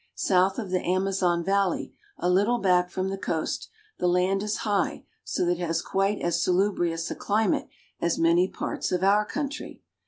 [0.15, 3.69] South of the Amazon valley, a little back from the coast,
[3.99, 7.67] the land is high, so that it has quite as salubrious a climate
[7.99, 9.83] as many parts of our country.